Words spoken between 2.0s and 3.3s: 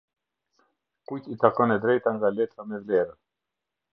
nga letra me vlerë.